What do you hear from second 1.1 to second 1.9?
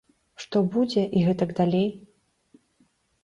і гэтак далей.